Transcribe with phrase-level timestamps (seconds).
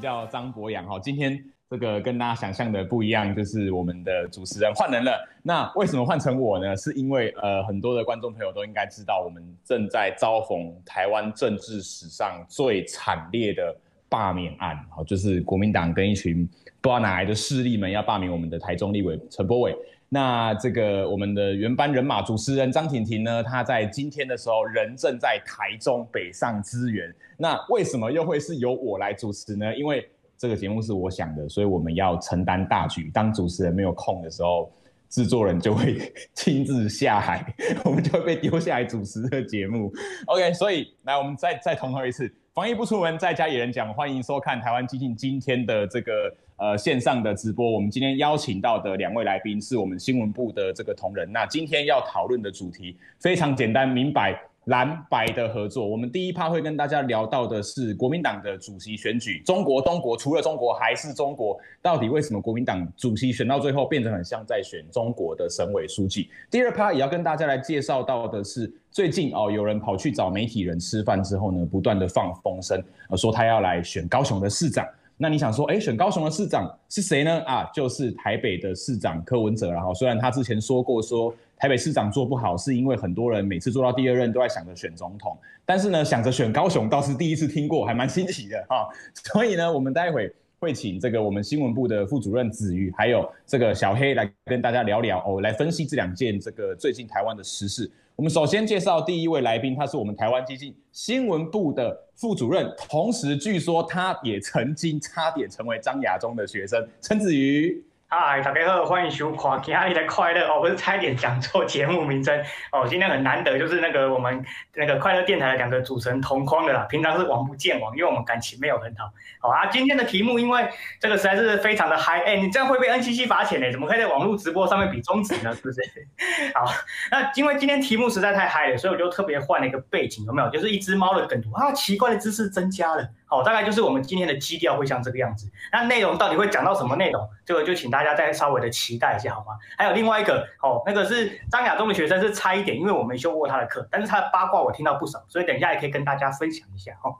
[0.00, 0.98] 叫张博洋哈。
[0.98, 1.38] 今天
[1.68, 5.12] 这个跟大家想象的不一样，就是我们的主持人换人了。
[5.42, 6.74] 那为什么换成我呢？
[6.76, 13.76] 是因为呃，很多的观众朋友都应该知道，我们正在遭逢台湾政治史上最惨烈的
[14.08, 16.44] 罢免案，哈，就是国民党跟一群
[16.80, 19.76] 不知道哪来的势力们要罢免我们的台中立委陈柏伟。
[20.12, 27.14] 那这个我们的原班人马主持人张婷婷呢，她在今天的时候人正在台中北上支援。
[27.36, 29.72] 那为什么又会是由我来主持呢？
[29.76, 30.04] 因为
[30.36, 33.08] 这个节目是我想的，所以我们要承担大局。
[33.14, 34.72] 当主持人没有空的时候，
[35.08, 37.46] 制作人就会 亲自下海，
[37.84, 39.92] 我们就会被丢下来主持这个节目。
[40.26, 43.94] OK，所以来我们再再重头一次，防疫不出门，在家也能讲。
[43.94, 46.12] 欢迎收看台湾基进今天的这个。
[46.60, 51.26] 呃，线上的直播，我们今天邀请到的两位来宾是我们新闻部的这个同仁。
[51.32, 55.86] 那今天要讨论的主题非常简单明白，蓝白的合作。
[55.86, 66.28] 我们第一趴会跟大家聊到的是国民党的主席选举，中国中国除了中国还是中国，到底为什么国民党主席选到最后变成很像在选中国的省委书记？
[66.50, 74.86] 第二趴也要跟大家来介绍到的是，最近哦，有人跑去找媒体人吃饭之后呢，不断的放风声，呃，说他要来选高雄的市长。
[75.22, 77.42] 那你想说，哎，选高雄的市长是谁呢？
[77.42, 79.70] 啊，就是台北的市长柯文哲。
[79.70, 88.88] 然后，虽然他之前说过说台北市长做不好，是因为很多人每次做到第二任都在想着选总统，但是呢，想着选高雄倒是第一次听过，还蛮新奇的哈。
[89.12, 97.90] 所以呢，我们待会会请这个我们新闻部的副主任子瑜，还有这个小黑来跟大家聊聊哦，来分析这两件这个最近台湾的时事。
[98.20, 107.82] 我们首先介绍第一位来宾，他是我们台湾基金新闻部的副主任，同时据说他也曾经差点成为张亚中的学生，陈子瑜。
[108.12, 112.36] 嗨，大家好，欢迎收看今天的快乐哦，不是差一点讲错节目名称
[112.72, 114.44] 哦，今天很难得，就是那个我们
[114.74, 119.12] 那个快乐电台的两个主持人同框的啦，平常是王不见王，因为我们感情没有很好。
[119.38, 123.70] 好啊，今天的题目因为这个实在是非常的嗨，哎，你这样会被 NCC 罚钱呢？
[123.70, 125.54] 怎么可以在网络直播上面比中指呢？
[125.54, 125.80] 是不是？
[126.52, 126.64] 好，
[127.12, 130.50] 那因为今天题目实在太嗨了，所以我就特别换了一个背景，有没有？
[130.50, 133.08] 就是一只猫的梗图啊，奇怪的知识增加了。
[133.30, 135.48] 好，大概就是我们今天的基调会像这个样子。
[135.70, 137.26] 那内容到底会讲到什么内容？
[137.46, 139.56] 这个就请大家再稍微的期待一下，好吗？
[139.78, 147.14] 还有另外一个，哦，那个是张亚中的学生，是差一点，因为我没修过他的课，但是他的八卦我听到不少，所以等一下也可以跟大家分享一下，哦。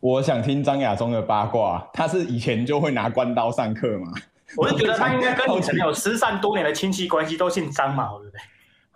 [0.00, 4.12] 我想听张亚中的八卦，他是以前就会拿关刀上课吗？
[4.56, 8.40] 我是觉得他应该跟你可能有失散多年的亲戚关系，都姓张嘛，对不对？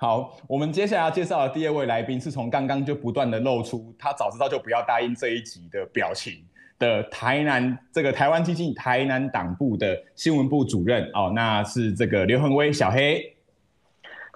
[0.00, 6.43] 好，我们接下来要介绍的第二位来宾，是从刚刚就不断的露出他早知道就不要答应这一集的表情
[6.78, 13.22] 的台南这个台湾基金台南党部的新闻部主任哦，那是这个刘恒威小黑。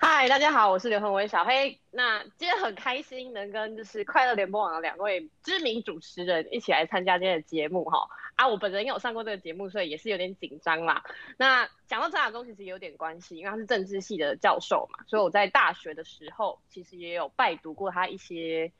[0.06, 1.80] 嗨，大家好，我是刘恒威小黑。
[1.90, 8.06] 那今天很开心能跟就是快乐联播网的两位知名主持人一起来参加今天的节目哈。
[8.36, 11.02] 啊，我本人有上过这个节目，所以也是有点紧张啦。
[11.38, 18.70] 那讲到张亚中，其实有点关系，因为他是政治系的教授嘛，所以我在大学的时候其实也有拜读过他一些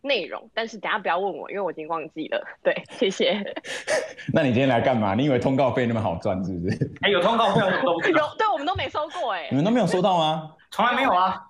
[0.00, 2.44] 内容，但是等下不要问我，因为我已经忘记了。
[2.64, 3.40] 对，谢谢。
[4.34, 5.14] 那你今天来干嘛？
[5.14, 6.84] 你以为通告费那么好赚是不是？
[7.02, 8.08] 哎、欸，有通告费我都不。
[8.08, 9.48] 有，对，我们都没收过哎、欸。
[9.50, 10.56] 你们都没有收到吗？
[10.74, 11.40] 从来没有啊。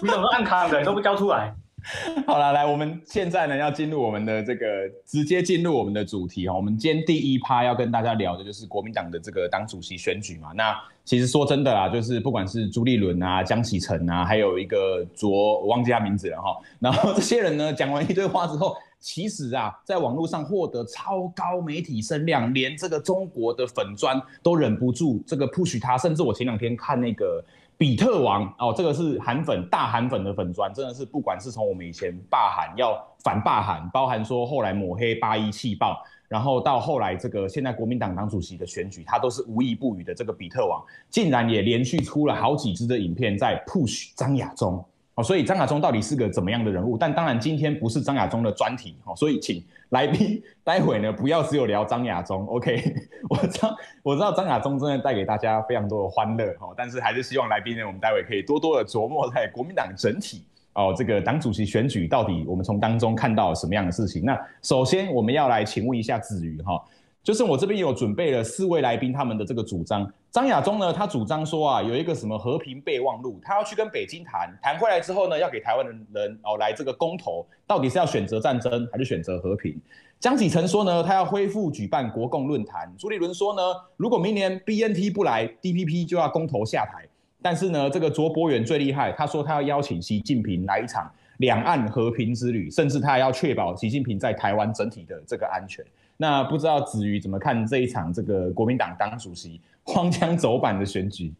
[0.00, 1.54] 你怎么按卡的都不交出来？
[2.26, 4.66] 好了，来，我们现在呢要进入我们的这个，
[5.04, 6.56] 直接进入我们的主题哈。
[6.56, 10.52] 我们今天第一趴要跟大家聊的就是国民党的这个党主席选举嘛。
[10.54, 10.74] 那
[11.04, 16.56] 其实说真的啦，就是不管是朱立伦啊、江启臣啊，还有一个卓，我忘记他名字了哈。
[16.78, 27.44] 然后这些人呢讲完一堆话之后，其实啊，在网络上获得超高媒体声量，连这个中国的粉砖都忍不住这个 push 他，甚至我前两天看那个。
[27.80, 32.92] 比特王哦，这个是韩粉大韩粉的粉砖，真的是不管是从我们以前霸韩要
[33.24, 35.96] 反霸韩，包含说后来抹黑八一气爆，
[36.28, 40.14] 然后到后来这个现在国民党党主席的选举，他都是无一不语的。
[40.14, 44.84] 这个比特王竟然也连续出了好几支的影片在 push 张亚中。
[45.22, 46.96] 所以张亚中到底是个怎么样的人物？
[46.96, 52.94] 但当然今天不是张亚中的专题，所以请来宾待会呢不要只有聊张亚中，OK？
[53.28, 60.42] 我知道我知道张亚中真的带给大家非常多的欢乐，但是还是希望来宾呢，我们待会可以多多的琢磨在国民党整体
[60.72, 64.24] 哦，这个党主席选举到底我们从当中看到了什么样的事情？
[64.24, 66.82] 那首先我们要来请问一下子瑜哈。
[67.22, 70.10] 就是我这边有准备了四位来宾他们的这个主张。
[70.30, 79.76] 张亚中呢，他主张说啊，有一个什么和平备忘录，他要去跟北京谈，谈回来之后呢，要给台湾的人哦来这个公投，到底是要选择战争还是选择和平？
[80.20, 82.88] 江启臣说呢，他要恢复举办国共论坛。
[82.96, 83.62] 朱立伦说呢，
[83.96, 87.04] 如果明年 BNT 不来，DPP 就要公投下台。
[87.42, 95.84] 但是呢，这个卓博远最厉害，他说他要邀请习近平来一场两岸和平之旅，甚至他还要确保习近平在台湾整体的这个安全。
[96.20, 101.34] 那不知道子瑜怎么看这一场这个国民党党主席荒腔走板的选举？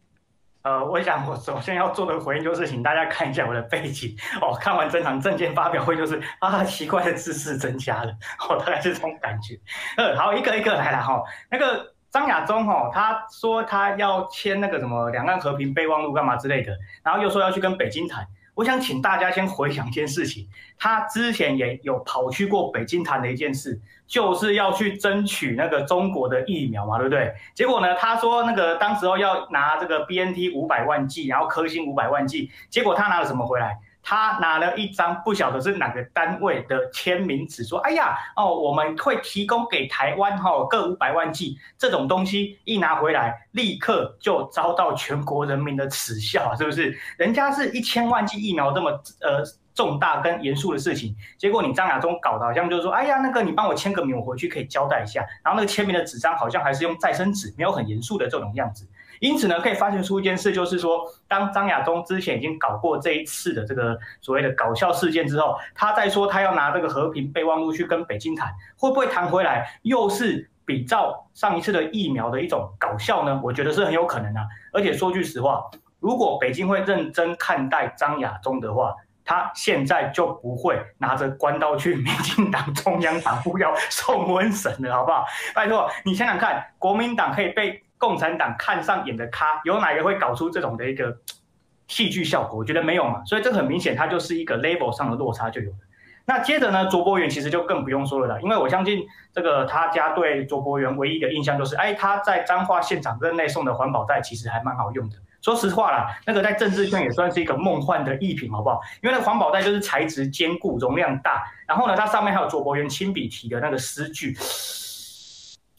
[0.63, 4.57] 呃，我想我首先要做的回应就是，请大家看一下我的背景哦。
[4.59, 8.11] 看完这场政见发表会，就是啊，奇怪的知识增加了，
[8.49, 9.61] 哦，大概是这种感觉。
[9.99, 11.25] 呃，好，一个一个来了哈、哦。
[11.51, 18.27] 那个张亚中哈、哦，他说他要签那个什么两岸和平备忘录干嘛之类的，然后又说要去跟北京谈。
[18.61, 20.47] 我想请大家先回想一件事情，
[20.79, 27.33] 他之前也有跑去过北京谈的一件事，就是要去争取那个中国的疫苗嘛，对不对？
[27.55, 33.79] 结果呢，他说那个当时候要拿这个 BNT 五百万剂，然后科兴五百万剂，结果他拿了什么回来？
[34.03, 46.99] 他拿了一张不晓得是哪个单位的签名纸，说：“哎呀，哦，我们会提供给台湾哈各五百万剂这种东西，一拿回来立刻就遭到全国人民的耻笑，是不是？
[47.19, 49.43] 人家是一千万剂疫苗这么呃
[49.75, 58.87] 重大跟严肃的事情，结果你张亚中搞的好像就是说，哎呀，那个你帮我签个名，我回去可以交代一下，然后那个签名的纸张好像还是用再生纸，没有很严肃的这种样子。”
[59.21, 73.39] 因此呢，可以发现出一件事，就是说，当张亚中之前已经搞过这一次的这个所谓的搞笑事件之后，他再说他要拿这个和平备忘录去跟北京谈，会不会谈回来又是比照上一次的疫苗的一种搞笑呢？
[73.45, 74.41] 我觉得是很有可能的。
[74.73, 85.27] 而且说句实话，如果北京会认真看待张亚中的话，他现在就不会拿着关刀去民进党中央党部要送瘟神了，好不好？
[85.55, 87.83] 拜托，你想想看，国民党可以被。
[88.01, 91.19] 共产党看上眼的咖，有哪个会搞出这种的一个
[91.87, 92.59] 戏剧效果？
[92.59, 95.77] 我觉得没有嘛，所以这很明显，它就是一个 level 上的落差就有了。
[96.25, 99.05] 那接着呢，卓博源其实就更不用说了啦，因为我相信
[99.35, 105.17] 这个他家对卓博源唯一的印象就是，哎，他在彰化县长任内送的环保袋其实还蛮好用的。
[105.43, 108.81] 说实话啦，那个在政治圈也算是一个梦幻的艺品，好不好？
[109.03, 114.37] 因为那环保袋就是材质坚固、容量大，然后呢，它上面还有卓博源亲笔提的那个诗句。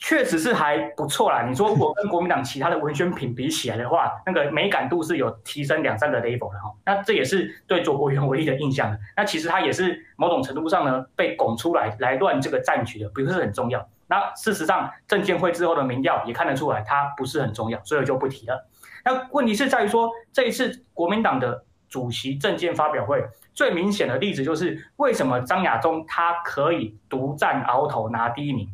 [0.04, 1.44] 确实是还不错啦。
[1.44, 6.74] 你说如果跟国民党其他的文宣品比起来的话，那个美感度是有提升两三个 level 的哈。
[6.84, 8.98] 那这也是对左国元唯一的印象。
[9.16, 13.88] 那其实他也是某种程度上呢被拱出来来乱这个战局的，不是很重要。
[14.08, 18.68] 那事实上证监会之后的民调也看得出来，他不是很重要，所以就不提了。
[19.06, 28.68] 那问题是在于说，这一次国民党的主席证件发表会最明显的例子就是，为什么张亚中他可以独占鳌头拿第一名？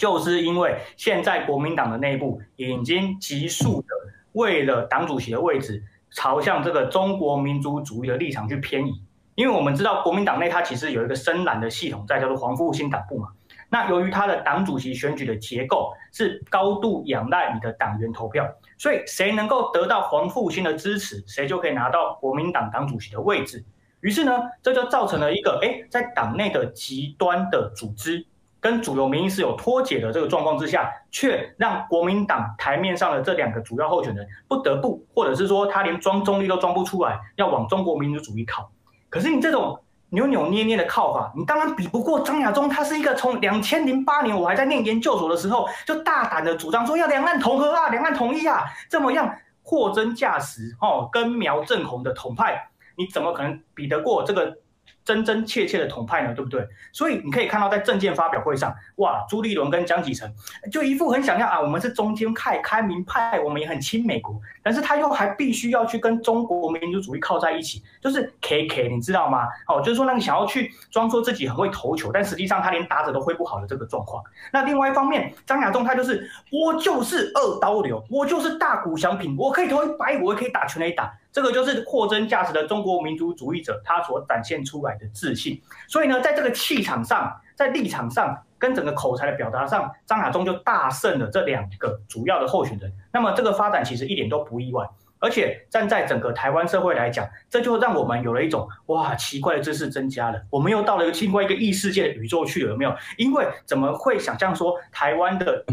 [0.00, 3.88] 就是因为现在国民党的内部已经急速的
[4.32, 9.04] 为了党主席的位置，朝向这个中国民族主义的立场去偏移。
[9.34, 13.28] 因为我们知道国民党内它其实有一个深蓝的系统在，叫做黄复兴党部嘛。
[13.68, 23.62] 那由于它的党主席选举的结构是高度仰赖你的党员投票，所以谁能够得到黄复兴的支持，谁就可以拿到国民党党主席的位置。
[24.00, 24.32] 于是呢，
[24.62, 28.24] 这就造成了一个诶，在党内的极端的组织。
[28.60, 38.70] 跟主流民意是有脱节的这个状况之下，却让国民党台面上的这两个主要候选人不得不，或者是说他连装中立都装不出来，要往中国民族主义靠。
[39.08, 39.80] 可是你这种
[40.10, 42.68] 扭扭捏捏的靠法，你当然比不过张亚中。
[42.68, 54.58] 他是一个从两千零八年我还在念研究所的时候，就大胆的主张说要两岸统合啊，两岸统一啊，这么样货真价实哦，根苗正红的统派，你怎么可能比得过这个？
[55.04, 56.66] 真真切切的统派呢，对不对？
[56.92, 60.32] 所以你可以看到，在政见发表会上，哇，朱立伦跟江启臣
[60.70, 69.48] 就一副很想要啊，我们是中间派、开明派，我们也很亲美国，但是他又还必须要去跟中国民族主义靠在一起，就是 K K，你知道吗？
[69.66, 74.22] 哦，就是说那个想要去装作自己很会投球，但实际上他连打者都挥不好的这个状况。
[74.52, 81.12] 那另外一方面，张亚中他就是我就是二刀流，我就是大股翔平，我可以投一百，我也可以打全垒打。
[81.32, 85.60] 这个就是货真价实的中国民族主义者，他所展现出来的自信。
[85.88, 92.92] 所以呢，在这个气场上，在立场上，跟整个口才的表达上，张亚中就大胜了这两个主要的候选人。
[93.12, 94.84] 那么这个发展其实一点都不意外，
[95.20, 102.92] 而且站在整个台湾社会来讲，这就让我们有了一种哇，奇怪的知识增加了，我们又到了一个另外一个异世界的宇宙去了，有没有？
[103.16, 105.64] 因为怎么会想象说台湾的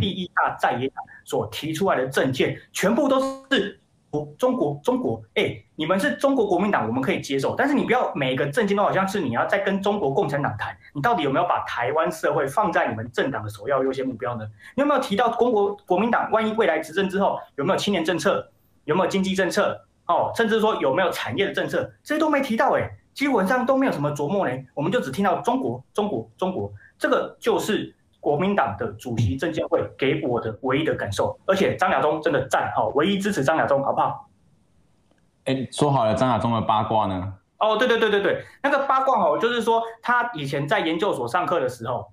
[0.00, 3.80] 第一大在野党所提出来的政见，全部都是？
[4.38, 14.46] 中国，中国，哎、你们是中国国民党，我们可以接受，但是你不要每个政见都好像是你要在跟中国共产党谈，你到底有没有把台湾社会放在你们政党的首要优先目标呢？
[14.74, 18.48] 你有没有提到中国国民党万一未来执政之后有没有青年政策，
[18.84, 27.95] 有没有经济政策，哦，甚至说有没有产业的政策，这些都没提到，哎，基本上都没有什么琢磨呢，我们就只听到中国，中国，中国，这个就是。
[28.26, 34.28] 国民党的主席证监会给我的唯一的感受，而且张亚中真的赞，好，唯一支持张亚中，好不好？
[35.44, 37.34] 哎，说好了张亚中的八卦呢？
[37.58, 42.10] 哦，对对对对对，那个八卦哦，就是说他以前在研究所上课的时候，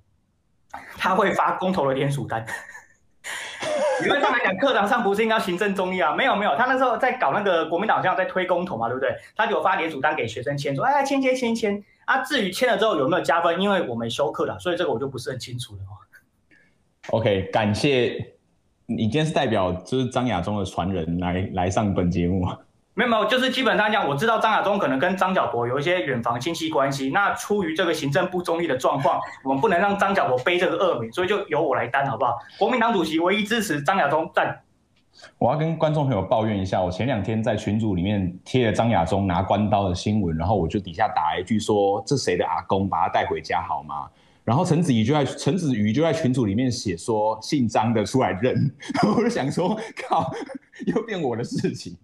[1.00, 2.46] 他会发公投的联署单。
[4.04, 6.14] 理论上来讲，课堂上不是应该行政中立啊？
[6.14, 9.10] 没有没有，他那时候在搞那个国民党，好像在推公投嘛，对不对？
[9.36, 12.20] 他就发联署单给学生签，说哎，签签签签啊。
[12.20, 15.80] 至于签了之后有没有加分，因为我没修课了，所以这个我就不是很清楚了。
[17.10, 18.34] OK，感谢
[18.86, 22.48] 你今天是代表就是张亚中的传人来来上本节目。
[22.96, 27.10] 没有没有，就是基本上讲，我知道张亚中可能跟张小博有一些远房亲戚关系。
[27.10, 32.38] 那出于这个行政不中立的状况，我们不能让张小博背这个恶名，所以就由我来担，好不好？
[32.58, 34.62] 国民党主席唯一支持张亚中赞。
[35.40, 44.08] 我要跟观众朋友抱怨一下，我前两天在群组里面贴了张亚中拿关刀的新闻，然后我就底下打一句说：“这谁的阿公，把他带回家好吗？”
[44.44, 48.70] 然后陈子怡就在陈子瑜就在群组里面写说：“姓张的出来认。”
[49.16, 50.30] 我就想说：“靠，
[50.88, 51.96] 又变我的事情。”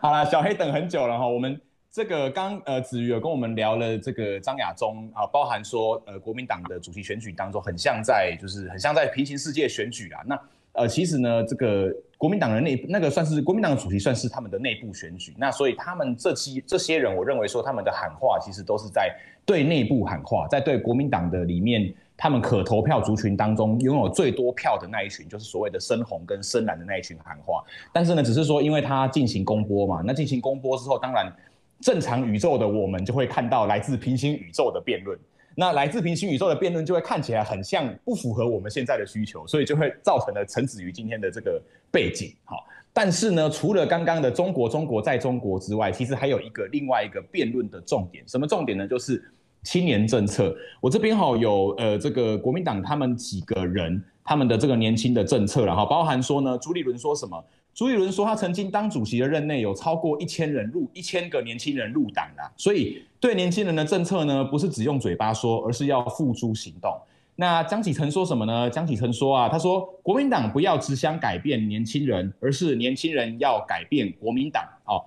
[0.00, 1.26] 好了，小黑等很久了哈。
[1.26, 1.60] 我们
[1.92, 10.22] 这个刚呃子瑜有跟我们聊了这个张亚中啊，包含说呃国民党的主席选举当中，很像在就是很像在平行世界选举啦。
[10.26, 10.40] 那
[10.72, 15.34] 呃其实呢，这个国民党的内那个算是国民党的主席，算是他们的内部选举。
[15.38, 19.14] 那所以他们这期这些人，我认为说他们的喊话，其实都是在
[19.46, 21.94] 对内部喊话，在对国民党的里面。
[22.18, 27.62] 他们可投票族群当中拥有最多票的那一群，就是所谓的深红跟深蓝的那一群喊话。
[27.92, 31.30] 但是呢，只是说因为他进行公播嘛，那进行公播之后，当然
[31.78, 35.18] 正常宇宙的我们就会看到来自平行宇宙的辩论。
[35.54, 41.60] 那来自平行宇宙的辩论就会看起来很像不符合我们现在的需求，所以就会造成了陈子瑜今天的这个
[41.90, 42.34] 背景。
[42.46, 48.88] 好，但是呢，除了刚刚的中国、中国在中国之外，其实还有一个另外一个辩论的重点，什么重点呢？
[48.88, 49.22] 就是。
[49.66, 57.44] 青年政策，我这边哈有呃这个国民党他们几个人他们的这个年轻的政策了哈，包含说呢，朱立伦说什么？
[57.74, 66.96] 朱立伦说他曾经当主席的任内有超过一千人入一千个年轻人入党啊，所以对年轻人的政策呢，不是只用嘴巴说，而是要付诸行动。
[67.34, 68.70] 那江启臣说什么呢？
[68.70, 74.62] 江启臣说啊，他说国民党不要只想改变年轻人，而是年轻人要改变国民党。
[74.84, 75.04] 哦，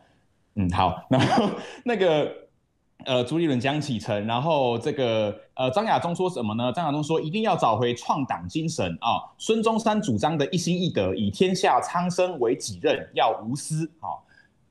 [0.56, 1.50] 嗯，好，然后
[1.86, 2.30] 那个。
[3.06, 6.72] 呃，朱立伦、江启臣，然后这个呃，张亚中说什么呢？
[6.74, 9.24] 张亚中说一定要找回创党精神啊！
[9.38, 13.90] 孙中山主张的一心一德，以天下苍生为己任，要无私。
[14.02, 14.22] 好，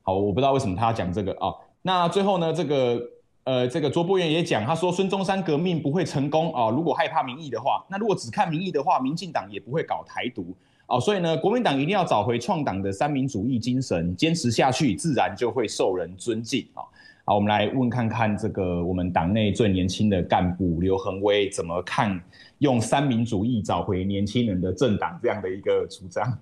[0.03, 1.51] 好，我不知道为什么他要讲这个啊。
[1.81, 3.01] 那最后呢，这个
[3.45, 6.69] 呃，这个卓博源也讲，他说孙中山革命不会成功啊。
[6.69, 10.55] 如果害怕民意的话，那如果只看民意的话，民进党也不会搞台独
[10.85, 10.99] 啊。
[10.99, 16.83] 所以呢，国民党一定要找回创党的三民主义精神，坚持下去，自然就会受人尊敬啊。
[17.29, 22.19] 好，我们来问看看这个我们党内最年轻的干部刘恒威怎么看
[22.57, 26.35] 用三民主义找回年轻人的政党这样的一个主张。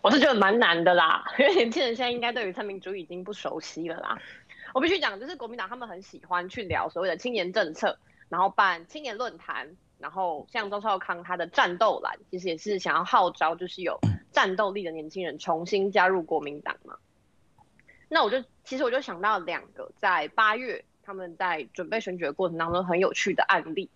[0.00, 4.16] 我是觉得蛮难的啦，因为年轻人现在应该对于三民主义已经不熟悉了啦。
[4.72, 9.66] 我必须讲，就是国民党他们很喜欢去聊所谓的青年政策，然后办青年论坛，
[9.98, 13.98] 然后像周少康他的战斗栏，其实也是想要号召就是有
[14.30, 16.94] 战斗力的年轻人重新加入国民党嘛。
[18.08, 23.90] 那我就其实我就想到两个在八月他们在准备选举的过程当中很有趣的案例。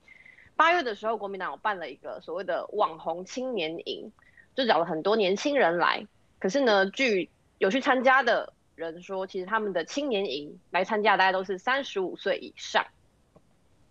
[0.57, 4.13] 八月的时候，国民党有办了一个所谓的网红青年营，
[4.55, 6.07] 就找了很多年轻人来。
[6.39, 12.85] 可是呢，据有去参加的人说，其实他们的青年营来参加大家都是三十五岁以上。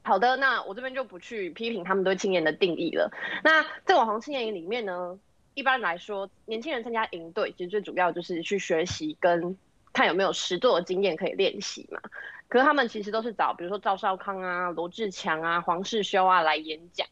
[0.04, 3.12] 好的，那我这边就不去批评他们对青年的定义了。
[3.44, 5.18] 那在网红青年营里面呢，
[5.54, 9.58] 一般来说，年轻人参加营队，其实最主要就是去学习跟。
[9.98, 12.00] 看有没有实作的经验可以练习嘛？
[12.48, 17.08] 可是他们其实都是找，比如说赵少康啊、罗志强啊、黄世修啊来演讲。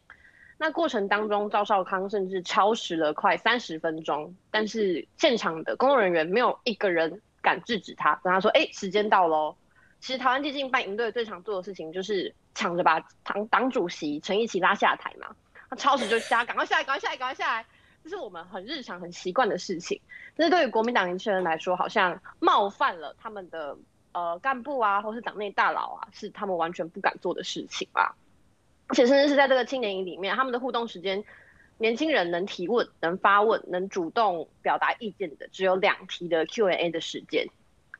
[0.59, 9.55] 那过程当中，赵少康甚至超时了快三十分钟，但是现场的工作人员没有一个人敢制止他，跟他说：“哎，时间到喽。”
[9.99, 15.35] 其实台湾基进办营队最常做的事情就是抢着把党党主席陈义奇拉下台嘛。
[15.71, 17.65] 他超时就下，赶快下来，赶快下来，赶快下来。
[18.05, 19.99] 这是我们很日常、很习惯的事情，
[20.35, 23.75] 但是对于国民党年轻人来说，好像冒犯了他们的
[24.11, 28.13] 呃干部啊，或是党内大佬啊，是他们完全不敢做的事情啊。
[28.85, 31.23] 而且甚至是在这个青年营里面，他们的互动时间，
[31.79, 37.47] 年轻人能提问、能发问、能主动表达意见的，只有两题的 Q&A 的时间。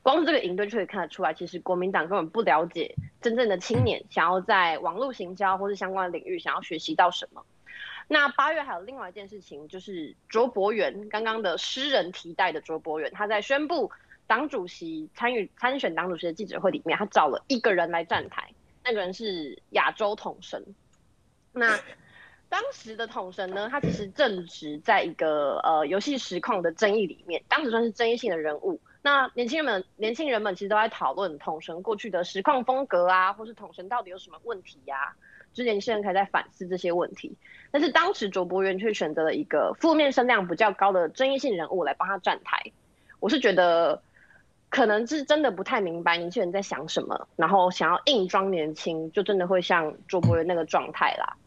[0.04, 7.44] 光是这个营队就可以看得出来，其实国民党根本不了解真正的青年想要在网络行销或是相关的领域想要学习到什么。
[8.08, 13.92] 那八月还有另外一件事情，就是卓博源刚刚的诗人提带的卓博源，他在宣布
[14.28, 20.64] 党主席参与参选党主席的记者会里面，他找了一个人来站台，那个人是亚洲统神。
[21.52, 21.80] 那
[22.48, 28.80] 当时的统神呢，他其实正值在一个呃游戏实况的争议里面，当时算是争议性的人物。
[29.02, 35.16] 那年轻人们，年轻人们其实都在讨论统神过去的实况风格啊，或是统神到底有什么问题呀、啊？
[35.56, 37.36] 之前年轻人还在反思这些问题，
[37.72, 42.62] 但是当时卓博源却选择了一个负面声量比较高的争议性人物来帮他站台。
[43.20, 44.04] 我是觉得，
[44.70, 51.38] 可能是真的不太明白年轻人在想什么，然后想要硬装年轻，就真的会像卓博源那个状态啦。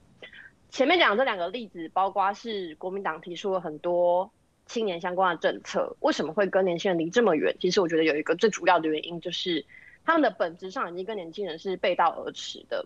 [0.70, 4.30] 前面讲这两个例子，包括是国民党提出了很多。
[4.66, 7.56] 青年相关的政策为什么会跟年轻人离这么远？
[7.58, 9.64] 其实我觉得有一个最主要的原因，就是
[10.04, 12.84] 他们的本质上已经跟年轻人是背道而驰的。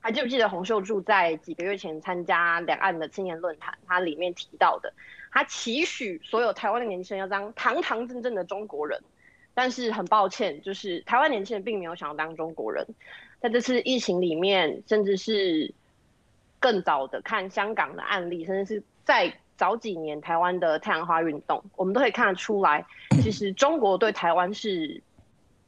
[0.00, 4.92] 还记不记得洪秀柱在几个月前参加两岸的青年论坛，他里面提到的，
[5.30, 9.00] 他期许所有台湾的年轻人要当堂堂正正的中国人。
[9.54, 12.86] 但是很抱歉，就是台湾年轻人并没有想要当中国人。
[13.40, 15.74] 在这次疫情里面，甚至是
[16.60, 19.32] 更早的看香港的案例，甚至是在。
[19.58, 22.86] 早几年台湾的太阳花运动，我们都可以看得出来，
[23.20, 25.02] 其实中国对台湾是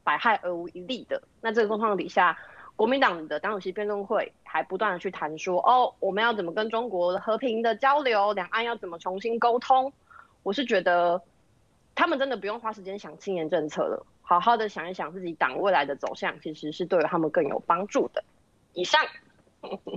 [0.05, 1.21] 百害而无一利的。
[1.41, 2.39] 那这个状况底下，
[2.81, 9.93] 国民党的党主席辩论会还不断的去谈说，哦，我们要怎么跟中国和平的交流，两岸要怎么重新沟通。
[10.43, 11.21] 我是觉得，
[11.95, 18.25] 他们真的不用花时间想青年政策了，好好的想一想自己党未来的走向，其实是对他们更有帮助的。
[18.73, 18.99] 以上。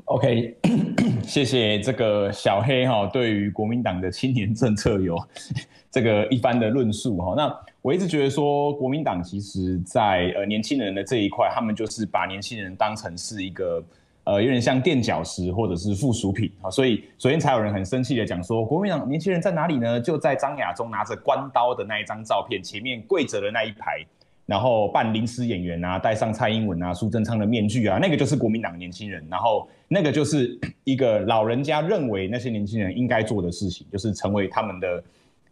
[0.05, 0.55] OK，
[1.23, 5.17] 谢谢这个小黑哈，对于国民党的青年政策有
[5.89, 7.33] 这个一番的论述哈。
[7.35, 13.83] 那我一直觉得说，国民党其实在呃年轻人的这一块，他们就是把年轻人当成是一个
[14.25, 16.69] 呃有点像垫脚石或者是附属品啊。
[16.69, 19.99] 所以昨天才有人很生气的讲说，国民党年轻人在哪里呢？
[19.99, 24.05] 就在张亚中拿着关刀的那一张照片前面跪着的那一排。
[24.45, 29.25] 然后扮临时演员啊，戴上蔡英文啊、苏贞昌的面具啊，那个就是国民党年轻人。
[29.29, 35.01] 然后那个就是 一个老人家认为那些年轻人应该做的事情，就是成为他们的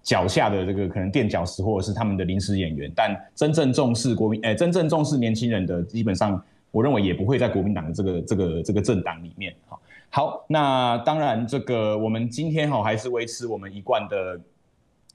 [0.03, 2.91] 脚下的这个可能垫脚石，或者是他们的临时演员。
[2.93, 9.53] 但真正重视国民，哎，真正重视年轻人的，基本上我认为也不会在国民党的这个这个这个政党里面。
[9.67, 14.37] 好，好，那当然这个我们今天哈还是维持我们一贯的。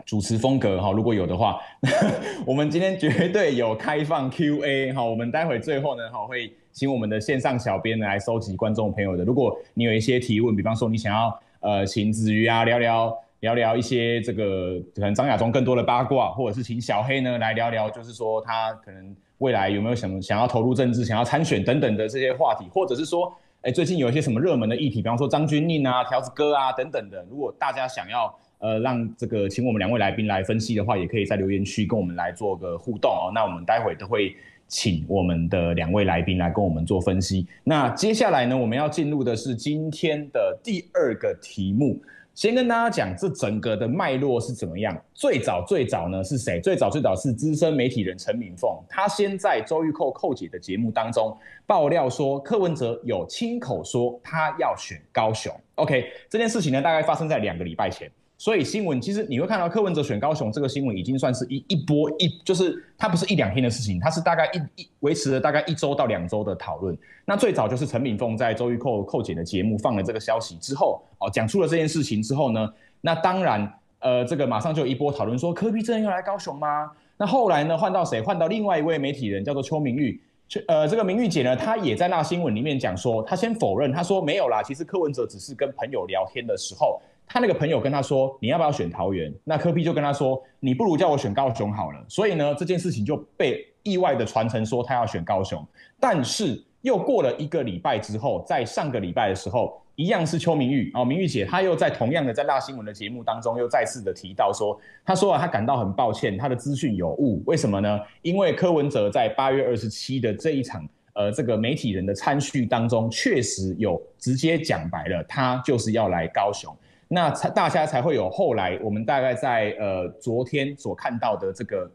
[0.05, 1.59] 主持风格哈，如果有的话，
[2.47, 5.03] 我们今天绝对有开放 Q&A 哈。
[5.03, 9.25] 我们待会最后呢哈，会请我们的线上小编来收集观众朋友的。
[9.25, 28.33] 如果你有一些提问，比方说你想要呃请子瑜啊聊聊聊聊一些这个可能张亚中更多的八卦，或者是请小黑呢来聊聊，就是说他可能未来有没有什么想要投入政治、想要参选等等的这些话题，或者是说，哎，最近有一些什么热门的议题，比方说张钧甯啊、条子哥啊等等的，如果大家想要。
[28.59, 33.31] 呃，让这个请我们两位来宾来分析的话，也可以在留言区跟我们来做个互动哦。
[33.35, 34.35] 那我们待会都会
[34.67, 37.47] 请我们的两位来宾来跟我们做分析。
[37.63, 42.01] 那接下来呢，我们要进入的是今天的第二个题目。
[42.35, 44.95] 先跟大家讲这整个的脉络是怎么样。
[45.15, 46.61] 最早最早呢是谁？
[46.61, 55.51] 最早最早是资深媒体人陈敏凤，他先在周玉蔻蔻姐的节目当中爆料说，柯文哲有亲口说他要选高雄。
[55.77, 58.11] OK，这件事情呢，大概发生在两个礼拜前。
[58.39, 66.97] 所以新闻其实你会看到柯文哲选高雄这个新闻已经算是一一波一，就是它不是一两天的事情，它是大概一一维持了大概一周到两周的讨论。
[67.25, 72.71] 那最早就是陈敏凤在周玉蔻蔻姐的节目放了这个消息之后，哦，讲出了这件事情之后呢，
[73.01, 76.91] 那当然呃这个马上就有一波讨论说柯 P 真要来高雄吗？
[77.17, 78.21] 那后来呢换到谁？
[78.21, 80.21] 换到另外一位媒体人叫做邱明玉，
[80.69, 87.01] 呃这个明玉姐呢，她也在那新闻里面讲说，她先否认，她说没有啦，其实柯文哲只是跟朋友聊天的时候。
[87.27, 95.67] 他那个朋友跟他说：“你要不要选桃园？”那柯 P 就跟他说：“你不如叫我选高雄好了。”所以呢，这件事情就被意外的传承说他要选高雄。
[95.99, 107.43] 但是又过了一个礼拜之后，在上个礼拜的时候，一样是邱明玉哦，明玉姐她又在同样的在辣新闻的节目当中又再次的提到说，她说啊，她感到很抱歉，她的资讯有误。
[107.47, 107.99] 为什么呢？
[108.23, 116.77] 因为柯文哲在八月二十七的这一场呃这个媒体人的参叙当中，确实有直接讲白了，他就是要来高雄。
[117.09, 121.89] 那才大家才会有后来，我们大概在呃昨天所看到的这个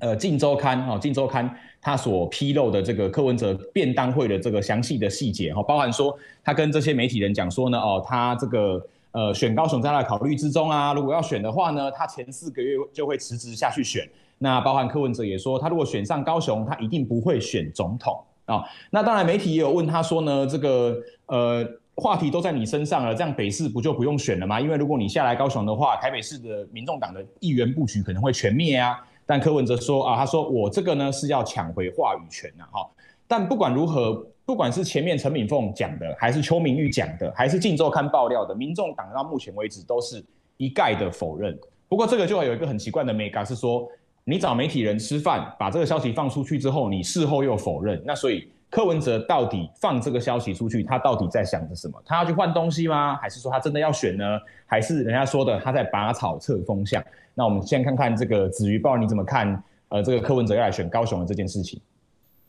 [0.00, 1.48] 呃镜周刊哈，镜周刊
[1.80, 14.04] 他所披露的这个柯文哲便当会的这个详细的细节哈，包含说他跟这些媒体人讲说呢，哦，他这个呃选高雄在他考虑之中啊，如果要选的话呢，他前四个月就会辞职下去选。
[14.38, 18.64] 那包含柯文哲也说，他如果选上高雄，他一定不会选总统啊。
[18.90, 21.64] 那当然媒体也有问他说呢，这个呃。
[22.00, 24.58] 话题都在你身上了，这样北市不就不用选了吗？
[24.58, 28.98] 因为如果你下来高雄的话，台北市的民众党的议员布局可能会全灭啊。
[29.26, 32.88] 但柯文哲说啊，他说我这个呢是要抢回话语权呐，哈。
[33.28, 40.24] 但不管如何，不管是前面陈敏凤讲的，还是邱明玉讲的，还是镜周刊爆料的，民众党到目前为止都是
[40.56, 41.56] 一概的否认。
[41.88, 43.86] 不过这个就有一个很奇怪的美感是说。
[44.22, 52.00] 你找媒体人吃饭，把这个消息放出去之后，你事后又否认，那所以柯文哲到底放这个消息出去，他到底在想着什么？
[52.06, 53.16] 他要去换东西吗？
[53.16, 54.24] 还是说他真的要选呢？
[54.64, 57.02] 还是人家说的他在拔草测风向？
[57.34, 59.62] 那我们先看看这个子瑜，报你怎么看？
[59.88, 61.80] 呃，这个柯文哲要来选高雄的这件事情。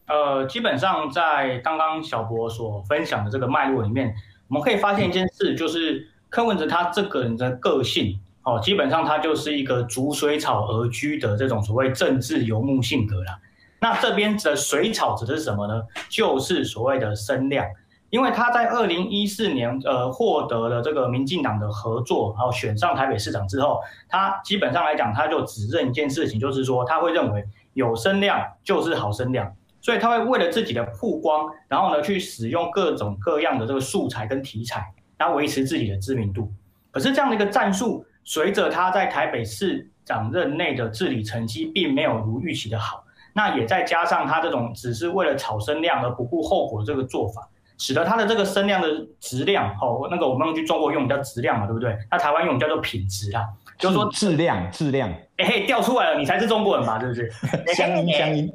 [0.05, 4.13] 呃，基本上在刚刚小博所分享的这个脉络里面，
[4.47, 8.19] 我们可以发现一件事，就是柯文哲他这个人的个性。
[8.43, 13.39] 哦，基本上他就是一个逐水草而居的这种所谓政治游牧性格啦。
[13.81, 15.81] 那这边的水草指的是什么呢？
[16.07, 17.65] 就是所谓的声量。
[18.11, 36.51] 因为他在二零一四年呃获得了这个民进党的合作，然后选上台北市长之后，他基本上来讲，他就只认一件事情，就是说他会认为有声量就是好声量，所以他会为了自己的曝光，然后呢去使用各种各样的这个素材跟题材，来维持自己的知名度。
[36.91, 38.05] 可是这样的一个战术。
[38.23, 48.87] 随着他在台北市长任内的治理成绩并没有如预期的好，那也再加上他这种只是为了炒声量而不顾后果的这个做法，使得他的这个声量的
[49.19, 51.97] 质量，哦，那个我们用去中国用语叫质量嘛，对不对？
[52.09, 53.43] 那台湾用语叫做品质啊，
[53.77, 56.99] 就是说质量，质量，哎嘿，掉出来了，你才是中国人嘛？
[56.99, 57.31] 是不是？
[57.73, 58.51] 乡音，乡音。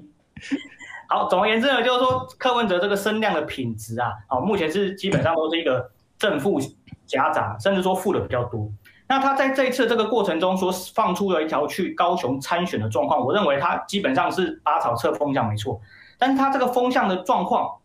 [1.09, 6.61] 好，总而言之呢，就是说柯文哲这个声量的品质啊，好，目前是基本上都是一个正负
[7.07, 8.69] 夹杂，甚至说负的比较多。
[9.09, 15.81] 那他在这一次这个过程中所放出了一条去高雄参选的状况，我认为他基本上是拔草测风向没错，
[16.19, 17.77] 但是他这个风向的状况，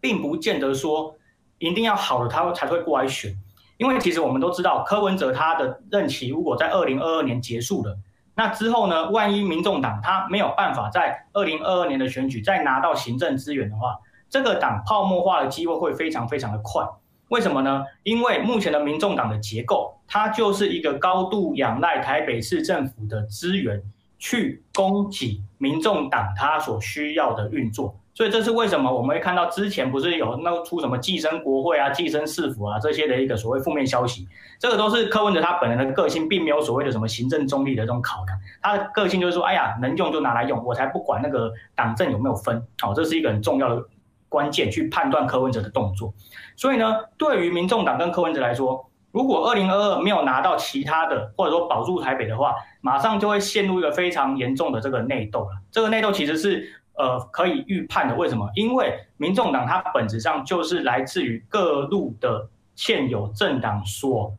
[0.00, 1.14] 并不见得说
[1.58, 3.34] 一定要好的他才会过来选，
[3.78, 7.96] 因为其实我们都知道柯文哲他的任期如果在二零二二年结束了，
[8.34, 16.84] 那之后呢，万一民众党他没有办法在二零二二年的选举再拿到行政资源的话，这个党泡沫化的机会会非常非常的快。
[17.30, 17.84] 为什么呢？
[18.02, 23.80] 因为目前的民众党的结构，它就是一个高度仰赖台北市政府的资源
[24.18, 34.26] 去供给民众党它所需要的运作，所以这是为什么我们会看到之前不是有那出什么寄生国会啊、寄生市府啊这些的一个所谓负面消息，
[34.58, 43.86] 这个都是柯文哲他本人的个性，并没有所谓的什么行政中立的这种考量，他的个性就是说，哎呀，能用就拿来用，我才不管那个党政有没有分，好，这是一个很重要的。
[44.30, 46.14] 关键去判断柯文哲的动作，
[46.56, 55.48] 所以呢，对于民众党跟柯文哲来说，如果二零二二没有拿到其他的，或者说保住台北的话，马上就会陷入一个非常严重的这个内斗了。
[55.70, 58.48] 这个内斗其实是呃可以预判的，为什么？
[58.54, 64.32] 因为民众党它本质上就是来自于各路的现有政党所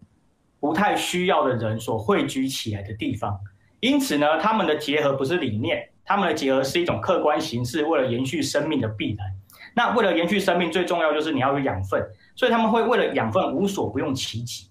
[0.62, 3.38] 不太需要的人所汇聚起来的地方，
[3.82, 9.28] 因此呢，他们的结合不是理念，他们的结合是一种客观形式，为了延续生命的必然。
[9.74, 12.04] 那为了延续生命，最重要就是你要有养分，
[12.36, 14.70] 所以他们会为了养分无所不用其极。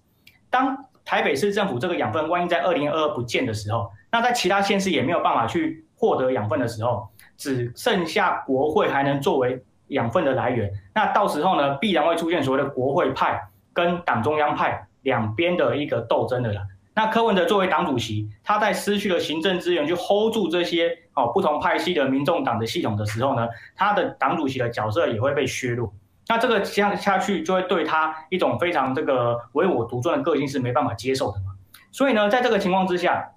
[0.49, 10.71] 当台北市政府这个养分万一在二零二二不见的时候，那在其他县市也没有办法去获得养分的时候，只剩下国会还能作为养分的来源。
[10.93, 13.41] 那到时候呢，必然会出现所谓的国会派
[13.73, 16.61] 跟党中央派两边的一个斗争的了。
[16.93, 25.93] 那柯文哲作为党主席，他在失去了行政资源去 hold 住这些哦不同派系的民众党的系统的时候呢，他的党主席的角色也会被削弱。
[26.27, 31.47] 那这个下下去，就会对他一种非常这个唯我独尊的个性是没办法接受的嘛。
[31.91, 33.31] 所以呢，在这个情况之下，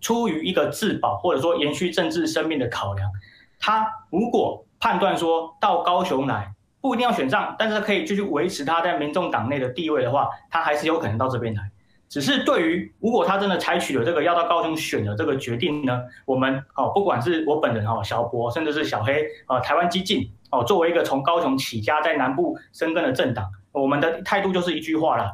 [0.00, 3.10] 出于一个自保或者说延续政治生命的考量，
[3.58, 11.70] 他如果判断说到高雄来不一定要选上，但是可以继续维持他在民众党内的地位的话，他还是有可能到这边来。
[12.10, 25.30] 只是对于如果他真的采取了这个要到高雄选的这个决定呢，我们哦，不管是我本人哦，小博，甚至是小黑，啊，台湾基进哦，作为一个从高雄起家在南部生根的政党，我们的态度就是一句话了，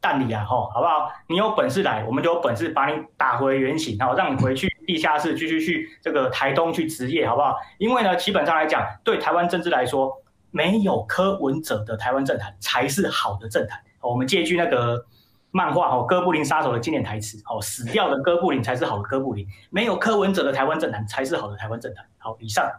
[0.00, 1.12] 但你啊，吼，好不好？
[1.28, 7.54] 你有本事来，我们就有本事把你打回原形，然后让你回去地下室继续去这个台东去执业，好不好？
[7.78, 10.12] 因为呢，基本上来讲，对台湾政治来说，
[10.50, 13.80] 没有柯文哲的台湾政坛才是好的政坛。
[14.00, 15.06] 我们借据那个。
[15.50, 22.04] 漫画哦，哥布林杀手的经典台词哦，死掉的哥布林才是好的哥布林，没有柯文哲的台湾政坛才是好的台湾政坛。
[22.18, 22.70] 好，以上。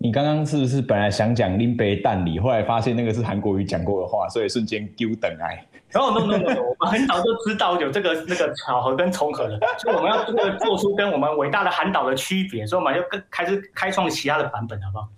[0.00, 5.66] 你刚刚是不是本来想讲林北蛋里，后来发现那个是韩国瑜讲过的话，所以瞬间丢等爱。
[5.94, 15.08] 哦，no no no no，我们很早就知道有这个 那个巧合跟重合了，所以我们要这个做出跟我们伟大的韩导的区别，所以我们就更开始开创其他的版本，好不好？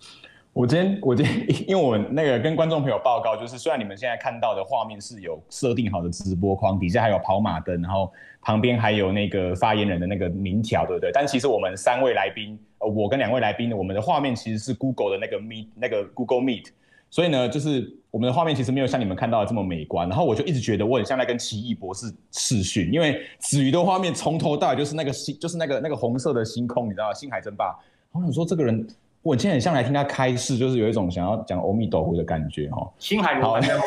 [0.52, 11.10] 我今天，我今天， 因为我那个跟观众朋友报告，就是虽然你们现在看到的画面是有设定好的直播框，底下还有跑马灯，然后旁边还有那个发言人的那个名条，对不对？
[11.12, 16.66] 但其实我们三位来宾，呃，我跟两位来宾，我们的画面其实是 Google 的那个 Meet，那个 Google Meet，
[17.10, 20.08] 所以呢，就是我们的画面其实没有像你们看到的这么美观。
[20.08, 27.14] 然后我就一直觉得我很像在跟奇异博士视讯，因为子瑜的画面从头到尾就是那个星，就是那个那个红色的星空，你知道吗？
[27.14, 27.72] 星海争霸。
[28.12, 28.84] 我想说这个人，
[29.22, 32.90] 我今天很像来听他开示，就是有一种想要讲阿弥陀佛的感觉哈。
[32.98, 33.78] 星海罗盘在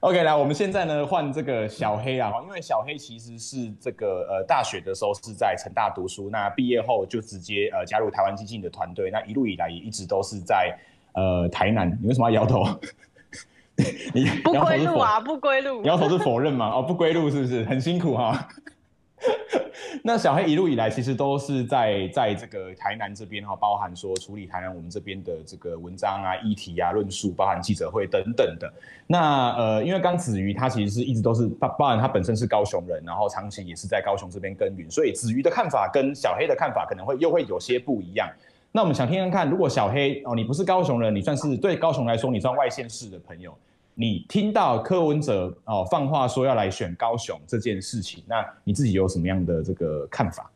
[0.00, 10.76] ？OK，来，我们现在呢换这个小黑啊，因为小黑其实是这个呃大学的时候是在成大读书，那毕业后就直接呃加入台湾基金的团队，那一路以来也一直都是在
[11.12, 11.96] 呃台南。
[12.02, 12.64] 你为什么要摇头？
[14.12, 15.84] 你 不归路啊，不归路。
[15.84, 16.68] 摇头是否认吗？
[16.74, 18.48] 哦，不归路是不是 很辛苦哈？
[20.02, 28.72] 那小黑一路以来其实都是在在这个台南这边哈，包含说处理台南我们这边的这个文章啊、议题啊、论述，包含记者会等等的。
[29.06, 38.28] 那呃，因为刚子瑜他其实是一直都是包包含他本身是高雄人，然后长期也是在高雄这边耕耘，所以子瑜的看法跟小黑的看法可能会又会有些不一样。
[38.70, 43.56] 那我们想听听看，如果小黑哦，你不是高雄人，你算是对高雄来说，你算外县市的朋友。
[44.00, 50.48] 你听到柯文哲哦放话说要来选高雄这件事情，那你自己有什么样的这个看法？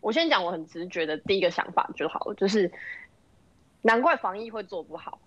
[0.00, 2.70] 我先讲我很直觉的第一个想法就好了，就是
[3.82, 5.18] 难怪防疫会做不好，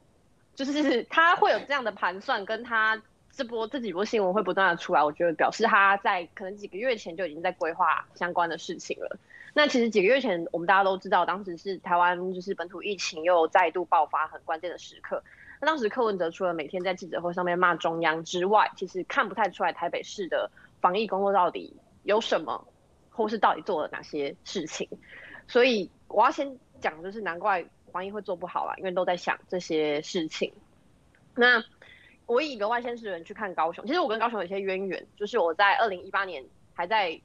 [0.55, 9.19] 就是他会有这样的盘算，跟他这波这几波新闻会不断的出来，我觉得表示他在可能几个月前就已经在规划相关的事情了。
[9.53, 15.21] 那其实几个月前我们大家都知道，当时是台湾就是本土疫情又再度爆发很关键的时刻。
[15.59, 20.49] 那当时柯文哲除了每天在记者会上面骂中央之外，其实看不太出来台北市的
[20.81, 22.67] 防疫工作到底有什么，
[23.09, 24.87] 或是到底做了哪些事情。
[25.47, 30.51] 所以我要先讲，就是难怪防疫会做不好啦，因为都在想这些事情。
[31.35, 31.63] 那
[32.25, 36.43] 我以一个外县市人去看高雄，其实我跟高雄有一些渊源，就是我在二零一八年
[36.73, 37.19] 还在，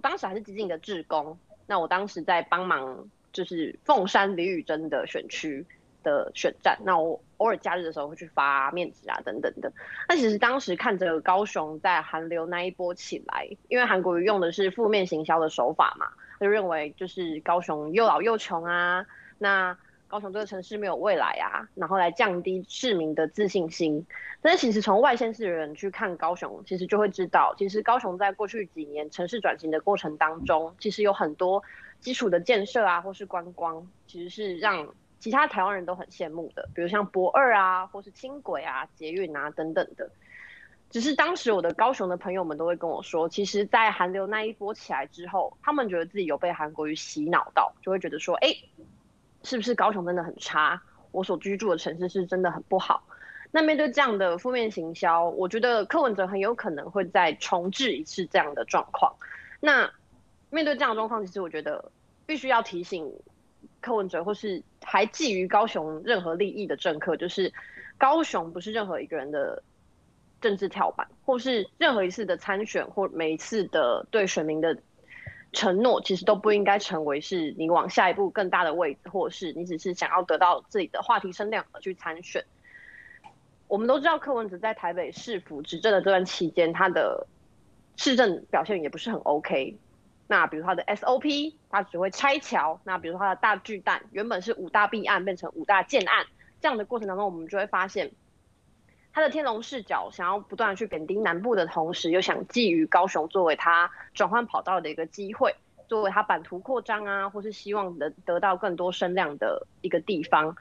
[0.00, 5.64] 当时还是激进的志工，那我当时在帮忙就是凤山李宇珍的选区
[6.06, 9.72] 的选战，那我偶尔假日的时候会去发面子啊，等等的。
[10.08, 16.06] 那其实当时看着高雄在韩流那一波起来，因为韩国瑜用的是负面行销的手法嘛，
[16.38, 19.04] 就认为就是高雄又老又穷啊，
[19.38, 24.06] 那高雄这个城市没有未来啊，然后来降低市民的自信心。
[24.40, 31.60] 但是其实从外县市的人去看高雄，其实就会知道，其实高雄在过去几年城市转型的过程当中，其实有很多
[31.98, 34.86] 基础的建设啊，或是观光，其实是让。
[35.18, 40.10] 其他台湾人都很羡慕的，比如像博二啊，或是轻轨啊、捷运啊等等的。
[40.88, 48.54] 只是当时我的高雄的朋友们都会跟我说，其实，在韩流那一波起来之后，他们觉得自己有被韩国瑜洗脑到，就会觉得说，哎，
[49.42, 50.80] 是不是高雄真的很差？
[51.10, 53.02] 我所居住的城市是真的很不好。
[53.50, 59.12] 那面对这样的负面行销，我觉得柯文哲很有可能会再重置一次这样的状况。
[59.58, 59.90] 那
[60.50, 61.90] 面对这样的状况，其实我觉得
[62.26, 63.12] 必须要提醒。
[63.86, 67.52] 柯文哲或是还觊觎高雄任何利益的政客，就是
[67.96, 69.62] 高雄不是任何一个人的
[70.40, 74.76] 政治跳板，或是任何一次的参选或每一次的对选民的
[75.52, 82.44] 承诺，其实都不应该成为是你往下一步更大的位置，或是你只是想要得到自己的话题声量而去参选。
[83.68, 87.24] 我们都知道柯文哲在台北市府执政的这段期间，他的
[87.96, 89.78] 市政表现也不是很 OK。
[90.28, 92.80] 那比如他的 SOP，他只会拆桥。
[92.82, 96.26] 那比如他的大巨蛋，原本是五大弊案变成五大建案，
[96.60, 98.10] 这样的过程当中，我们就会发现，
[99.12, 105.54] 他的天龙视角想要不断的去贬低南部的同时，又想觊觎高雄作为他转换跑道的一个机会，
[105.86, 110.56] 作为他版图扩张啊，或是希望能得到更多声量的一个地方。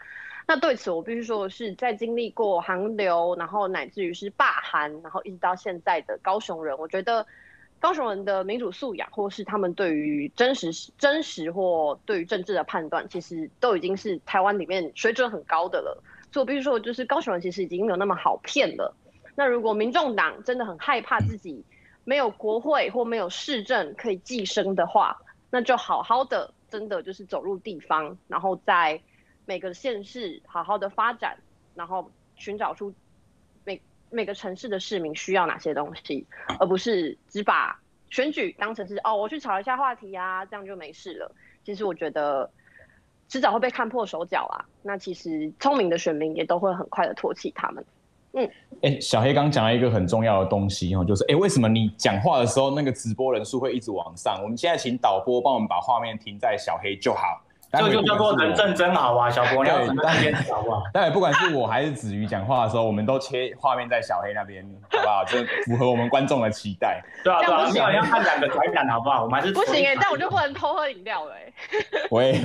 [0.48, 7.26] 那对此，我必须说的是，在经历过寒流，然后乃至于是罢寒，然后一直到现在的高雄人，我觉得。
[7.80, 16.04] 高雄人的民主素养，或是他们对于真实、真实或对于政治的判断，其实都已经是台湾里面水准很高的了。
[16.32, 18.96] 所以我必须说，就是高雄人其实已经没有那么好骗了。
[19.36, 21.64] 那如果民众党真的很害怕自己
[22.04, 29.00] 没有国会或没有市政可以寄生的话，那就好好的，真的就是走入地方，然后在
[29.46, 31.38] 每个县市好好的发展，
[31.76, 32.92] 然后寻找出。
[34.16, 36.26] 每个城市的市民需要哪些东西，
[36.60, 37.78] 而不是只把
[38.10, 41.30] 选举当成是哦，我去炒一下话题啊，这样就没事了。
[41.66, 42.50] 其实我觉得
[43.28, 44.64] 迟早会被看破手脚啊。
[44.82, 47.86] 那其实聪明的选民也都会很快的唾弃他们。
[48.38, 48.46] 嗯，
[48.82, 54.40] 哎、欸，小黑刚讲了一个很重要的东西哦，就是哎、欸，为什么你讲话的时候那个直播人数会一直往上？
[54.42, 57.42] 我们现在请导播帮我们把画面停在小黑就好。
[57.78, 60.84] 这就叫做人证真好啊， 小博，你要怎么坚持好不好？
[60.94, 65.24] 但不管是我还是子瑜讲话的时候，我们都切画面在小黑那边，好不好？
[65.26, 67.04] 就符合我们观众的期待。
[67.24, 69.24] 对啊，对啊，你好像看两个台感好不好？
[69.24, 72.08] 我们还是不行哎、欸，但我就不能偷喝饮料了哎、欸。
[72.12, 72.42] 喂，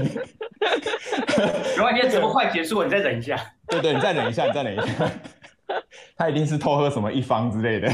[1.77, 3.37] 没关系，直播快结束了，你再忍一下。
[3.69, 5.11] 对对，你再忍一下，你再忍一下。
[6.17, 7.89] 他一定是偷喝什么一方之类的。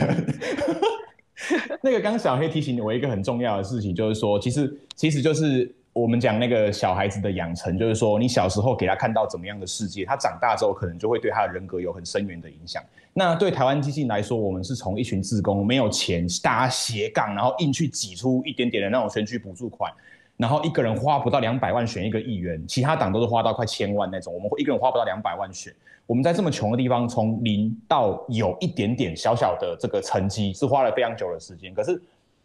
[1.83, 12.83] 那个刚刚小黑提醒我一个很重要的事情，就是说，其实其实就是我们讲那个小孩子的养成，就是说，你小时候给他看到怎么样的世界，他长大之后可能就会对他的人格有很深远的影响。
[13.15, 19.91] 那对台湾基金来说，我们是从一群志工没有钱，大家斜杠，然后硬去挤出一点点的那种选举补助款。
[20.37, 25.73] 然后一个人花不到两百万选一个议员，其他党都是花到快千万那种，我们一个人花不到两百万选。
[26.07, 31.73] 我们在这么穷的地方，从零到有一点点小小的这个成绩，是花了非常久的时间。
[31.73, 31.99] 可是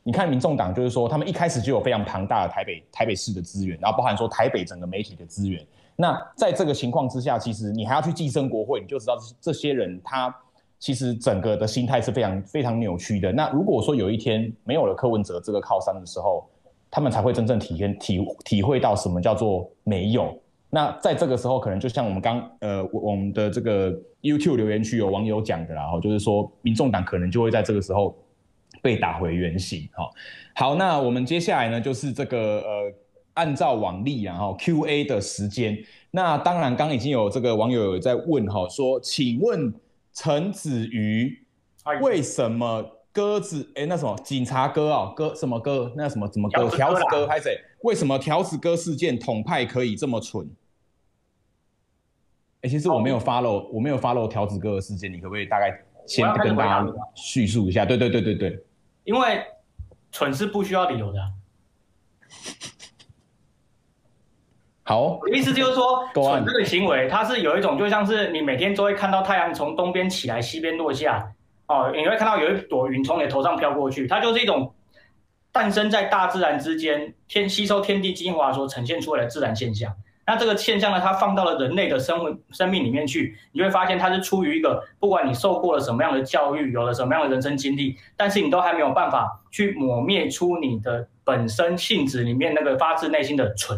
[0.03, 5.63] 你看民众党，就是说他们一开始就有非常庞大的台北台北市的资源，然后包含说台北整个媒体的资源。
[5.95, 10.35] 那在这个情况之下，其实你还要去寄生国会，你就知道这些人他
[10.79, 13.31] 其实整个的心态是非常非常扭曲的。
[13.31, 16.49] 那如果说有一天没有了柯文哲这个靠山的时候，
[16.89, 20.35] 他们才会真正体验体体会到什么叫做没有。
[20.71, 28.17] 那在这个时候，可能就像我们刚呃我们的这个 YouTube 留言区有网友讲的啦，就是说民众党可能就会在这个时候
[28.81, 29.87] 被打回原形。
[29.93, 30.11] 好，
[30.55, 32.93] 好，那我们接下来呢就是这个呃
[33.35, 35.77] 按照往例然后 QA 的时间。
[36.11, 39.73] 那当然刚已经有这个网友有在问哈，说请问
[40.13, 41.45] 陈子瑜
[42.01, 42.97] 为什么？
[43.13, 45.91] 鸽子，哎、欸，那什么警察哥啊，哥什么哥？
[45.97, 46.69] 那什么什么哥？
[46.69, 47.59] 条子哥还是谁？
[47.81, 50.49] 为什么条子哥事件统派可以这么蠢？
[52.61, 57.83] 哎、欸，其实我没有 follow，我没有 follow 条子哥的事件，你可不可以大概先跟大家叙述一下？
[57.83, 58.63] 对对对对对，
[59.03, 59.45] 因为
[60.11, 61.19] 蠢是不需要理由的。
[64.83, 71.33] 好，意思就是说， 蠢这个行为，它是有一种，就像是你每天都会看到太阳从东边起来，西边落下。
[71.67, 74.73] 哦，你会看到有一朵云从你头上飘过去，它就是一种
[75.53, 79.95] 诞生在大自然之间，天吸收天地精华所呈现出来的自然现象。
[80.31, 93.77] 那这个现象呢，它放到了人类的生生命里面去，你会发现它是出于一个，不管你受过了什么样的教育，有了什么样的人生经历，但是你都还没有办法去抹灭出你的本身性质里面那个发自内心的蠢。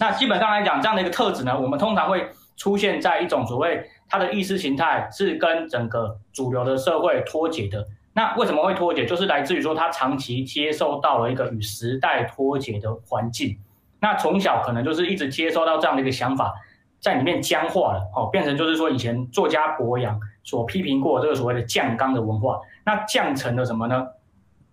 [0.00, 3.88] 那基本上来讲，这样的一个特质呢，我们通常会出现在一种所谓。
[4.08, 7.86] 他的意识形态是跟整个主流的社会脱节的。
[8.14, 9.06] 那为什么会脱节？
[9.06, 13.56] 就是来自于说他长期接受到了一个与时代脱节的环境。
[14.00, 16.54] 那从小可能就是一直接收到这样的一个想法，
[17.00, 22.60] 在里面僵化了哦，变成就是说以前作家柏杨所批评过这个所谓的酱缸的文化。
[22.84, 24.06] 那酱成了什么呢？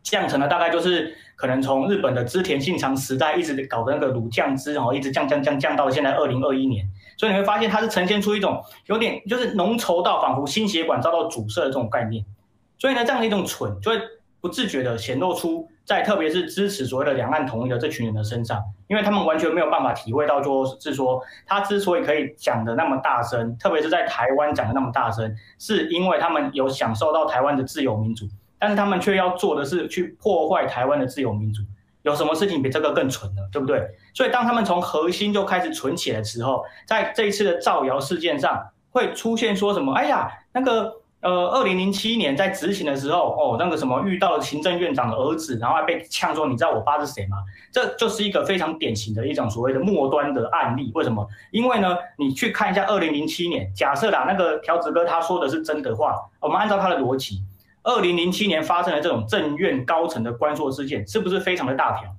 [0.03, 6.85] 酱成了大概就是可能从日本的织田信长时代一直搞的那个卤酱汁哦，一直降降降降到现在二零二一年。
[7.17, 12.25] 所以你会发现，它是呈现出一种有点就是浓稠到仿佛心血管遭到阻塞的这种概念。
[12.77, 14.01] 所以呢，这样的一种蠢，就会
[14.41, 28.25] 不自觉的显露出在特别是支持所谓的两岸统一的这群人的身上，因为他们完全没有办法体会到，就是说他之所以可以讲得那么大声，特别是在台湾讲得那么大声，是因为他们有享受到台湾的自由民主，
[28.57, 31.63] 但是他们却要做的是去破坏台湾的自由民主。
[32.03, 33.41] 有什么事情比这个更蠢的？
[33.49, 33.81] 对不对？
[34.13, 39.93] 所以当他们从核心就开始蠢起来的时候，在这一次的造谣事件上，会出现说什么？
[39.93, 40.93] 哎呀，那个
[41.23, 47.37] 呃，二零零七年在执行的时候，哦，那个什么遇到了行政院长的儿子，然后还被呛说，你知道我爸是谁吗？
[47.71, 50.91] 这就是一个非常典型的一种所谓的末端的案例。
[50.93, 51.25] 为什么？
[51.51, 57.41] 因为呢，你去看一下二零零七年，假设啦，那个条子哥他说的是真的话，我们按照他的逻辑。
[57.83, 62.09] 二零零七年发生的这种政院高层的关说事件，是不是非常的大条？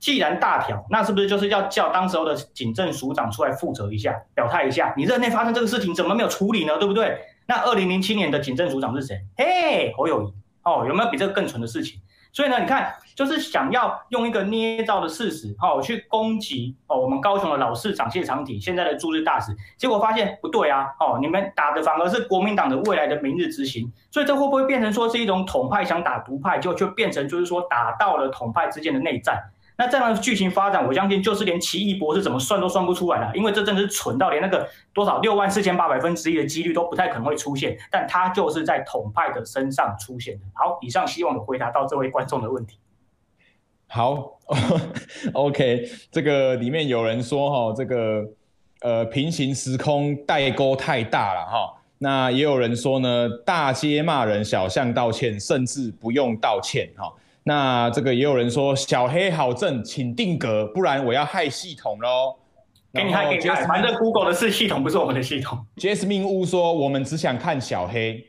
[0.00, 4.94] 既然大条，那是不是就是要叫当时候的警政署长出来负责一下，表态一下？
[4.96, 6.76] 你任内发生这个事情，怎么没有处理呢？
[6.78, 7.18] 对不对？
[7.50, 9.18] 那二零零七年的警政署长是谁？
[9.34, 10.34] 嘿，侯友宜
[10.64, 11.98] 哦，有没有比这个更蠢的事情？
[12.30, 29.42] 所以呢，你看，就是想要用一个捏造的事实，哦，去攻击哦，我们高雄的老市长谢长廷，现在的驻日大使，结果发现不对啊，哦，你们打的反而是国民党的未来的明日之星，所以这会不会变成说是一种统派想打独派，就就变成就是说打到了统派之间的内战？
[29.80, 40.40] 那这样的剧情发展，我相信就是连奇异博士怎么算都算不出来了，因为这真的是蠢到连那个多少六万四千八百分之一的几率都不太可能会出现，但它就是在统派的身上出现的。
[40.52, 42.76] 好，以上希望有回答到这位观众的问题。
[43.86, 44.40] 好，
[45.32, 48.24] OK，这个里面有人说哈，这个
[48.80, 57.12] 呃平行时空代沟太大了哈，那也有人说呢，大街骂人，小巷道歉，甚至不用道歉哈。
[57.48, 62.36] 那这个也有人说小黑好正，请定格，不然我要害系统喽。
[62.92, 65.58] 给你看，给你看，反正 Google 的是系统，不是我们的系统。
[65.76, 68.22] Jasmine Wu 说，我们只想看小黑。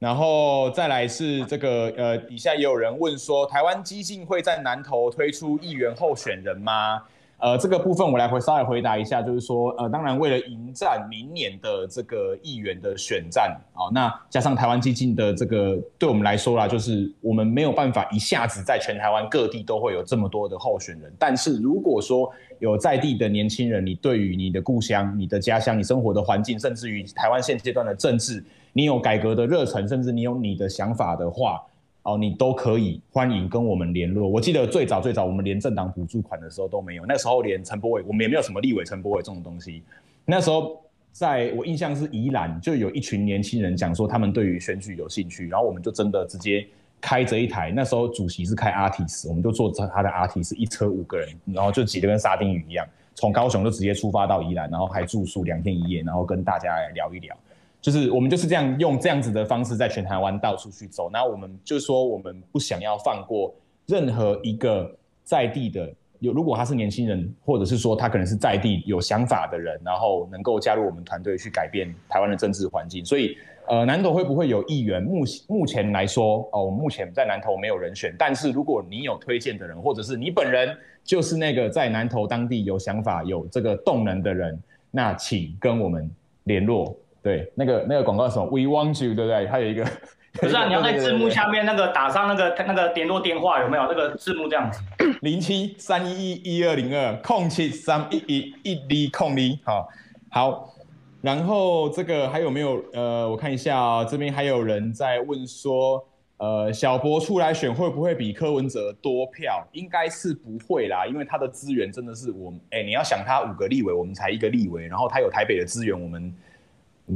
[0.00, 7.02] 然后再来是这个呃，底下也有人问说，台湾基进会在南投推出议员候选人吗？
[7.40, 21.10] 呃，这个部分我来回稍微回答一下，就是说，呃，当然为了迎战明年的这个议员的选战啊，那加上台湾基金的这个，对我们来说啦，就是我们没有办法一下子在全台湾各地都会有这么多的候选人。
[21.18, 31.62] 但是如果说有在地的年轻人，你对于你的故乡、你的家乡、你生活的环境，甚至于台湾现阶段的政治，你有改革的热忱，甚至你有你的想法的话。
[32.02, 34.26] 哦，你都可以欢迎跟我们联络。
[34.26, 39.82] 我记得最早最早，我们连政党补助款的时候都没有，那时候连陈柏伟，我们也没有什么立委陈柏伟这种东西。
[40.24, 40.82] 那时候，
[41.12, 46.66] 在我印象是宜兰，就有一群年轻人讲说他们对于选举有兴趣，然后我们就真的直接
[47.02, 57.36] 开着一台，那时候主席是开 Artis，我们就坐着他的 Artis，一车五个人，然后就挤得跟沙丁鱼一样，从高雄就直接出发到宜兰，然后还住宿两天一夜，然后跟大家来聊一聊。
[57.80, 63.54] 就是我们就是这样用这样子的方式在全台湾到处去走，那我们就是说我们不想要放过
[63.86, 73.02] 任何一个在地的有，如果他是年轻人，或者是说他可能是在地有想法的人，然后能够加入我们团队去改变台湾的政治环境。
[73.02, 75.02] 所以，呃，南投会不会有议员？
[75.02, 78.14] 目目前来说，哦，我目前在南投没有人选。
[78.18, 86.10] 但是如果你有推荐的人，或者是你本人就是那个在南投当地有想法、有这个动能的人，那请跟我们
[86.44, 86.94] 联络。
[87.22, 89.46] 对，那个那个广告是什么？We want you，对不对？
[89.46, 89.84] 还有一个，
[90.40, 93.82] 不是啊，你要在字幕下面那个打上那个那个联络电话有没有？
[93.86, 94.80] 那个字幕这样子，
[95.20, 99.88] 零七三一一一二零二空七三一一一零空零，好，
[100.30, 100.74] 好，
[101.20, 102.82] 然后这个还有没有？
[102.94, 106.02] 呃，我看一下啊，这边还有人在问说，
[106.38, 109.62] 呃，小博出来选会不会比柯文哲多票？
[109.72, 116.32] 应该是不会啦，因为他的资源真的是我们，哎，你要想他五个立委，我们才一个立委，然后他有台北的资源，我们。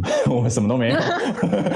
[0.30, 0.99] 我们什么都没有，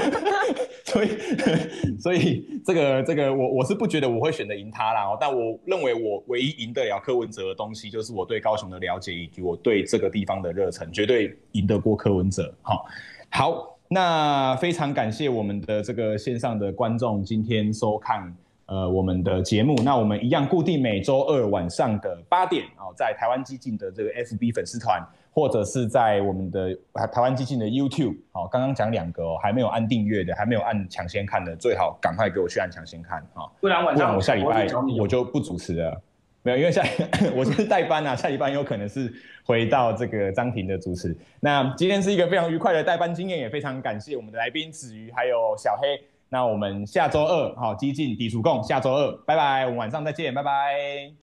[0.85, 1.09] 所以
[1.99, 12.53] 所以这个这个我我是不觉得我会选择赢他啦，但我认为我唯一赢得了柯文哲的东西，就是我对高雄的了解以及我对这个地方的热忱，绝对赢得过柯文哲。
[12.61, 12.85] 好，
[13.29, 25.01] 好，那非常感谢我们的这个线上的观众今天收看呃我们的节目，那我们一样固定每周二晚上的八点哦，在台湾激进的这个 FB 粉丝团。
[25.39, 26.77] 或者是在我们的
[27.13, 34.67] 台湾基金的 YouTube，好，刚刚讲两个哦，还没有按订阅的，还没有按抢先看的，最好赶快给我去按抢先看啊，不然晚上我下礼拜
[34.99, 36.01] 我就不主持了，
[36.43, 36.83] 没有，因为下
[37.33, 39.09] 我是代班啊，下礼拜有可能是
[39.45, 41.15] 回到这个张庭的主持。
[41.39, 45.87] 那今天是一个非常愉快的代班经验，也非常感谢我们的来宾子瑜还有小黑。
[46.27, 51.13] 那我们下周二好激进抵触共，下周二拜拜，我们晚上再见，拜拜。